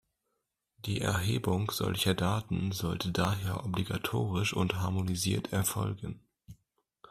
[0.87, 6.21] Die Erhebung solcher Daten sollte daher obligatorisch und harmonisiert erfolgen.